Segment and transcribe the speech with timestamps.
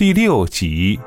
[0.00, 0.98] 第六集。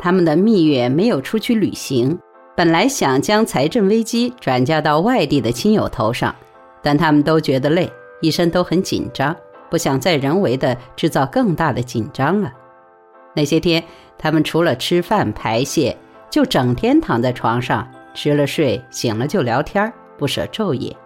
[0.00, 2.18] 他们的蜜月没有出去旅行，
[2.56, 6.34] 本来想将财政危机转嫁到外地的亲友头上，
[6.82, 9.36] 但他们都觉得累，一身都很紧张，
[9.68, 12.50] 不想再人为的制造更大的紧张了。
[13.34, 13.84] 那些天，
[14.16, 15.94] 他们除了吃饭排泄，
[16.30, 20.96] 就整天躺在床上，吃了睡，醒了就聊天，不舍昼夜。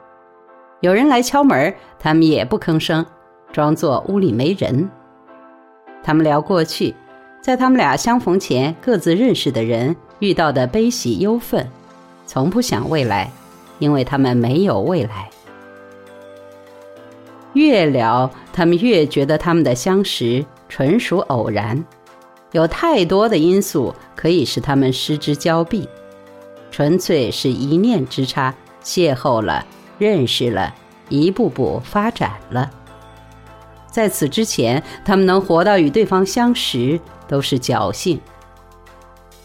[0.81, 3.05] 有人来敲门，他们也不吭声，
[3.55, 4.91] 装作屋里没人。
[6.03, 6.93] 他们聊过去。
[7.41, 11.71] 在他们俩相逢前，各自认识的人遇到的悲喜忧愤，
[12.27, 13.31] 从不想未来，
[13.79, 15.29] 因为他们没有未来。
[17.53, 21.85] 越聊，他们越觉得他们的相识纯属偶然，
[22.53, 25.87] 有太多的因素可以使他们失之交臂，
[26.71, 29.67] 纯粹是一念之差，邂逅了，
[29.99, 30.75] 认识了，
[31.11, 32.71] 一步步发展了。
[33.95, 37.01] 在此之前，他们能活到与对方相识。
[37.27, 38.21] 都是侥幸。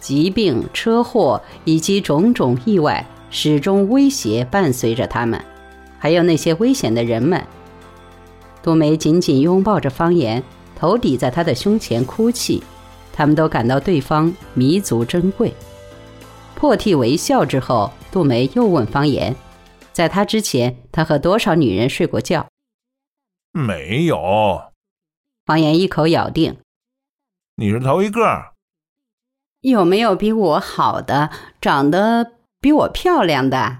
[0.01, 5.39] 疾病、车祸以及种种意外，始终威胁伴随着他们，
[5.97, 7.41] 还有那些危险的人们。
[8.61, 10.43] 杜梅紧紧拥抱着方言，
[10.75, 12.63] 头抵在他的胸前哭泣。
[13.13, 15.53] 他们都感到对方弥足珍贵。
[16.55, 19.33] 破涕为笑之后，杜梅又问方言
[19.93, 22.45] ：“在他之前，他和多少女人睡过觉
[23.51, 24.71] ？”“没有。”
[25.45, 26.57] 方言一口咬定。
[27.55, 28.53] 你是头一个。
[29.61, 33.79] 有没有比我好的，长得比我漂亮的？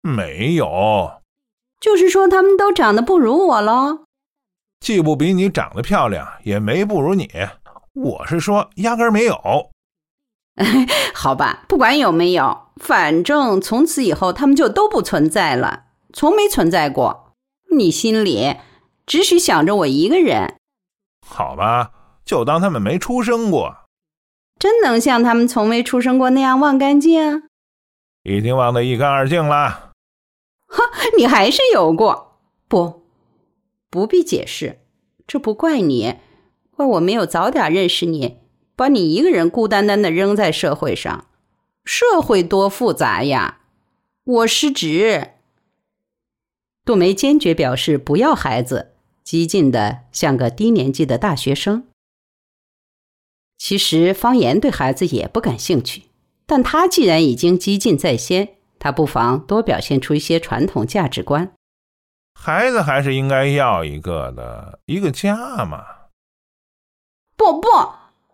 [0.00, 1.20] 没有。
[1.78, 4.04] 就是说，他们都长得不如我喽。
[4.80, 7.28] 既不比你长得漂亮，也没不如你。
[7.92, 9.70] 我是说，压根没有。
[11.12, 17.34] 好吧，不管有没有，反正从此以后，他们就都不存在了，从没存在过。
[17.76, 18.56] 你心里
[19.06, 20.56] 只许想着我一个人。
[21.26, 21.92] 好吧。
[22.24, 23.88] 就当他们没出生过，
[24.56, 27.42] 真能像他们从没出生过那样忘干净？
[28.22, 29.90] 已经忘得一干二净了。
[30.68, 30.84] 哈，
[31.18, 32.38] 你还是有过，
[32.68, 33.02] 不，
[33.90, 34.78] 不必解释，
[35.26, 36.14] 这不怪你，
[36.70, 38.38] 怪我没有早点认识你，
[38.76, 41.26] 把你一个人孤单单的扔在社会上。
[41.84, 43.62] 社会多复杂呀！
[44.22, 45.32] 我失职。
[46.84, 48.91] 杜梅坚决表示不要孩子，
[49.22, 51.88] 激进的像个低年级的大学生。
[53.58, 56.04] 其实方言对孩子也不感兴趣，
[56.46, 61.52] 但他既然已经激进在先，他不妨多表现出一些传统价值观。
[62.34, 65.84] 孩子还是应该要一个的，一个家嘛。
[67.36, 67.68] 不不，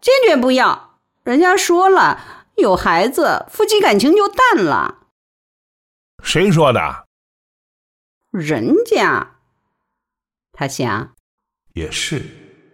[0.00, 0.99] 坚决不要！
[1.25, 5.09] 人家说了，有孩子，夫妻感情就淡了。
[6.22, 7.06] 谁说的？
[8.31, 9.38] 人家。
[10.58, 11.14] 他想，
[11.74, 12.20] 也是。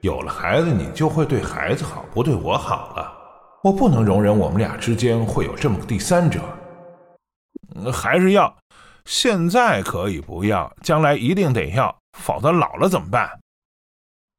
[0.00, 3.12] 有了孩子，你就会对孩子好，不对我好了。
[3.62, 6.40] 我不能容忍我们俩之间会有这么个第三者。
[7.92, 8.56] 还是要，
[9.04, 13.38] 现在可以不要，将来一定得要，否则老了怎么办？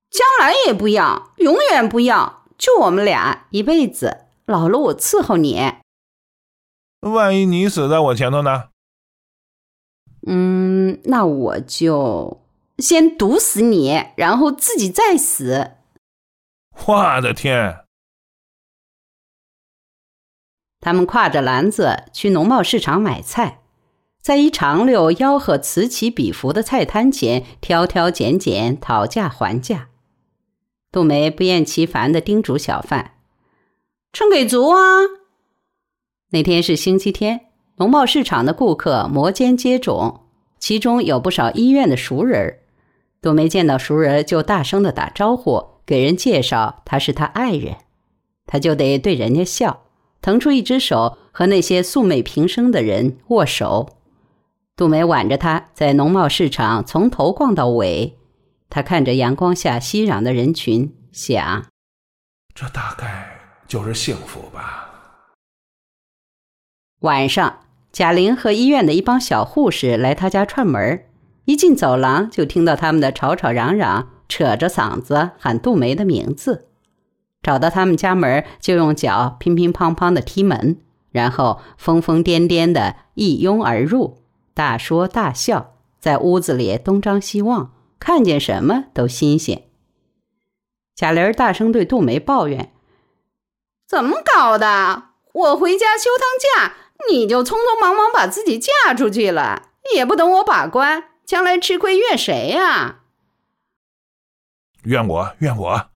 [0.09, 4.25] 将来也不要，永远不要，就我们俩一辈子。
[4.47, 5.61] 老了我伺候你。
[7.01, 8.69] 万一你死在我前头呢？
[10.25, 12.44] 嗯，那我就。
[12.77, 15.71] 先毒死你，然后自己再死。
[16.85, 17.85] 我的天！
[20.81, 23.61] 他们挎着篮子去农贸市场买菜，
[24.21, 29.89] 在一长溜吆喝此起彼伏的菜摊前挑挑拣拣，讨价还价。
[30.91, 33.15] 杜梅不厌其烦的叮嘱小贩
[34.13, 34.77] ：“称给足啊！”
[36.31, 37.47] 那天是星期天，
[37.77, 40.21] 农贸市场的顾客摩肩接踵，
[40.59, 42.59] 其中有不少医院的熟人
[43.25, 43.29] 儿。
[43.29, 47.77] 杜梅见到熟人就大声的打招呼，给人介绍他是他爱人，
[48.45, 49.81] 他就得对人家笑，
[50.21, 53.97] 腾出一只手和那些素昧平生的人握手。
[54.75, 58.15] 杜梅挽着他在农贸市场从头逛到尾，
[58.69, 61.65] 他看着阳光下熙攘的人群，想：
[62.53, 64.87] 这大概就是幸福吧。
[66.99, 67.61] 晚上，
[67.91, 71.05] 贾玲和医院的一帮小护士来他家串门儿。
[71.45, 76.67] 一进走廊，就听到他们的吵吵嚷嚷，扯着嗓子喊杜梅的名字。
[77.41, 80.81] 找到他们家门，就用脚乒乒乓乓的踢门，
[81.11, 84.23] 然后疯疯癫癫的一拥而入，
[84.55, 89.63] 大说大笑，在屋子里东张西望，看见什么都新鲜。
[90.95, 92.71] 贾玲大声对杜梅抱怨
[93.87, 95.09] ：“怎么搞的？
[95.33, 96.73] 我回家休趟假，
[97.11, 102.99] 你就匆匆忙忙把自己嫁出去了，也不等我把关。”将来吃亏怨谁呀？
[104.83, 105.89] 怨我，怨我。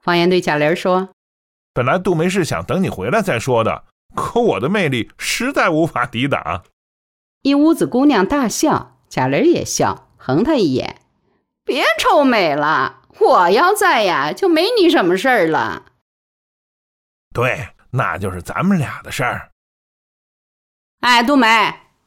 [0.00, 1.10] 方言对贾玲说
[1.74, 6.64] ：“本来杜梅是想等你回来再说的，可我的魅力实在无法抵挡。”
[7.42, 11.02] 一屋子姑娘大笑，贾玲也笑，横他一眼
[11.62, 15.92] ：“别臭美了，我要在呀，就没你什么事儿了。”
[17.34, 19.50] 对，那就是咱们俩的事儿。
[21.00, 21.46] 哎，杜梅，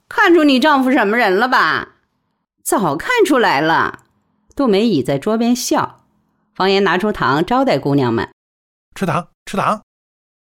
[0.10, 1.98] 看出你丈夫什么人了吧？
[2.70, 4.06] 早看出来了。
[4.56, 6.06] 杜梅倚在桌边笑。
[6.54, 8.30] 方言拿出糖招待姑娘们
[8.94, 9.82] ：“吃糖，吃糖。”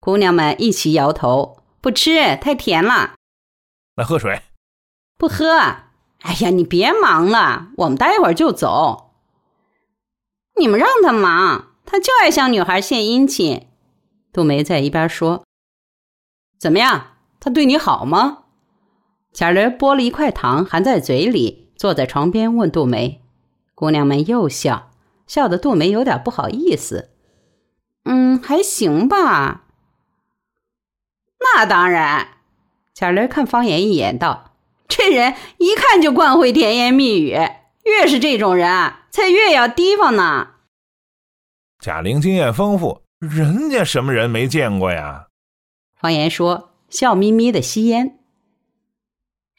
[0.01, 3.15] 姑娘们一起摇头：“不吃，太甜了。
[3.95, 4.41] ”“来喝水。
[5.17, 5.53] ”“不喝。
[6.23, 9.13] ”“哎呀，你别忙了，我们待会儿就走。
[10.59, 13.69] ”“你们让他忙，他就爱向女孩献殷勤。”
[14.33, 15.45] 杜梅在一边说
[16.59, 18.43] ：“怎么样，他对你好吗？”
[19.31, 23.21] 贾玲剥了一块糖，含在嘴里，坐在床边问杜梅。
[23.75, 24.91] 姑娘们又笑，
[25.27, 27.11] 笑得杜梅有点不好意思。
[28.03, 29.65] 嗯，还行吧。
[31.39, 32.29] 那当然。
[32.93, 34.55] 贾玲看方言一眼，道
[34.89, 37.37] ：“这人一看就惯会甜言蜜语，
[37.83, 40.47] 越是这种人啊，才越要提防呢。”
[41.79, 45.27] 贾玲经验丰富，人家什么人没见过呀？
[45.95, 48.16] 方言说，笑眯眯的吸烟。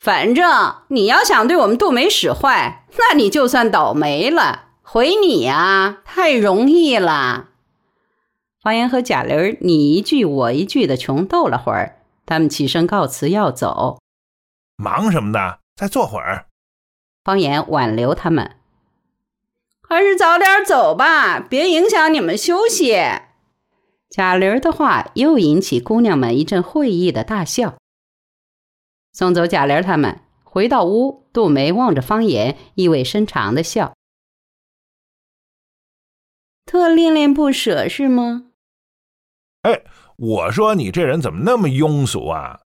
[0.00, 4.66] 反正你要想对我们杜梅使坏，那你就算倒霉了。
[4.82, 7.48] 回你呀，太容易了。
[8.62, 13.98] 方言和贾玲你一句我一句的穷斗了会儿，他们起身告辞要走。
[14.76, 16.46] 忙什么的，再坐会儿。
[17.24, 18.56] 方言挽留他们，
[19.86, 22.96] 还是早点走吧，别影响你们休息。
[24.08, 27.74] 贾玲的话又引起姑娘们一阵会意的大笑。
[29.18, 33.96] 送走贾玲他们，回到屋，杜梅望着方言，意味深长的笑
[36.64, 38.52] ：“特恋恋不舍是吗？”
[39.66, 39.82] 哎，
[40.14, 42.60] 我说你这人怎么那么庸俗啊！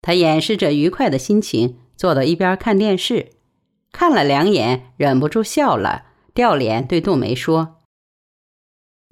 [0.00, 3.32] 他掩饰着愉快的心情，坐到一边看电视，
[3.90, 7.78] 看了两眼，忍不住笑了，掉脸对杜梅说：“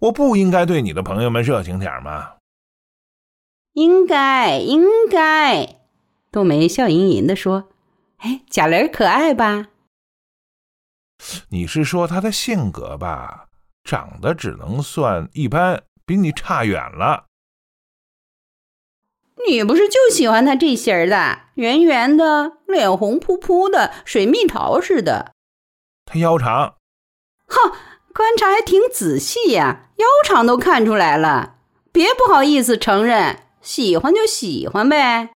[0.02, 2.36] 我不应该对你的朋友们热情点吗
[3.74, 5.74] ？”“应该，应该。”
[6.30, 7.68] 杜梅笑盈盈地说
[8.18, 9.68] ：“哎，贾玲可爱吧？
[11.48, 13.48] 你是说她的性格吧？
[13.82, 17.24] 长得只能算一般，比你差远了。
[19.48, 25.32] 你不是就喜欢她这型儿的，圆圆的，脸红扑扑的，水蜜桃似的。
[26.04, 26.76] 她腰长，
[27.46, 27.72] 哼，
[28.12, 31.60] 观察还挺仔细呀，腰长都看出来了。
[31.90, 35.30] 别不好意思承认，喜欢就喜欢呗。”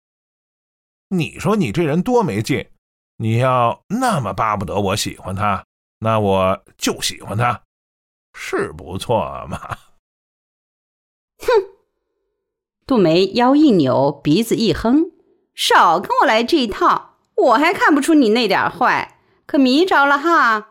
[1.11, 2.69] 你说你这人多没劲！
[3.17, 5.65] 你要那么巴不得我喜欢他，
[6.01, 7.63] 那我就喜欢他，
[8.33, 9.59] 是不错嘛。
[11.39, 11.47] 哼！
[12.87, 15.11] 杜梅腰一扭，鼻子一哼，
[15.55, 17.17] 少跟我来这一套！
[17.35, 20.71] 我还看不出你那点坏，可迷着了哈！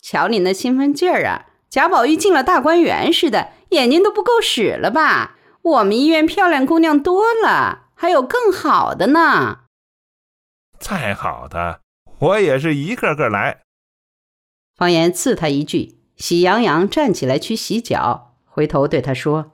[0.00, 5.36] 瞧你那兴奋劲儿啊，贾宝玉进了大观园似的，眼睛都不够使了吧？
[5.62, 9.65] 我们医院漂亮姑娘多了，还有更好的呢。
[10.78, 11.80] 再好的，
[12.18, 13.62] 我也是一个个来。
[14.74, 19.52] 方言刺他一句，喜羊羊站起来去洗脚，回头对他说：“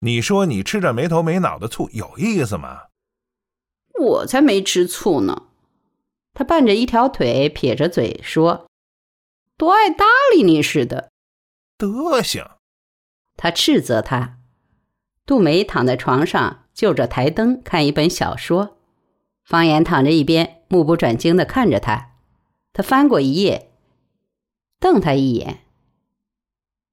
[0.00, 2.84] 你说你吃着没头没脑的醋有意思吗？”
[4.00, 5.48] 我才没吃醋呢。
[6.34, 8.66] 他拌着一条腿，撇着嘴说
[9.58, 11.12] ：“多爱搭理你似的，
[11.76, 12.44] 德行。”
[13.36, 14.38] 他斥责他。
[15.24, 18.78] 杜梅躺在床上，就着台灯看一本小说。
[19.44, 22.12] 方言躺着一边，目不转睛的看着他。
[22.72, 23.70] 他翻过一页，
[24.80, 25.60] 瞪他一眼：“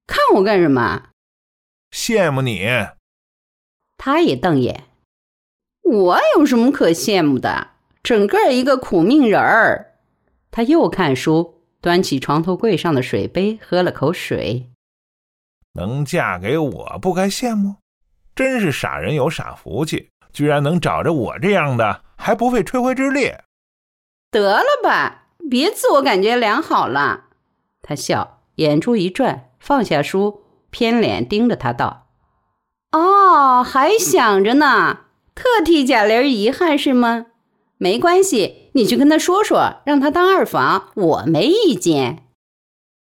[0.06, 1.08] 看我干什么？”
[1.90, 2.68] 羡慕你。
[3.96, 4.84] 他也瞪眼
[5.82, 7.68] ：“我有什么可羡慕的？
[8.02, 9.98] 整个一个苦命人儿。”
[10.50, 14.70] 他又看书，端起床头柜上的水杯，喝了口水。
[15.74, 17.76] 能嫁给我，不该羡慕？
[18.34, 22.04] 真是傻人有傻福气，居然能找着我这样的。
[22.20, 23.32] 还不费吹灰之力，
[24.30, 27.28] 得了吧，别自我感觉良好了。
[27.80, 32.08] 他笑，眼珠一转，放下书，偏脸盯着他道
[32.92, 37.28] ：“哦，还想着呢，特替贾玲遗憾是吗？
[37.78, 42.28] 没关系，你去跟他说说，让他当二房，我没意见。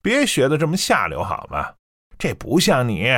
[0.00, 1.74] 别学的这么下流好吗？
[2.16, 3.10] 这不像你。”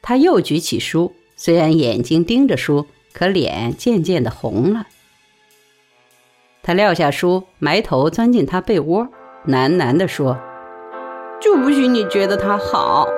[0.00, 1.14] 他又举起书。
[1.40, 4.88] 虽然眼睛盯着书，可脸渐渐的红了。
[6.62, 9.08] 他撂下书，埋头钻进他被窝，
[9.46, 10.36] 喃喃地说
[11.40, 13.08] ：“就不许你觉得他好。”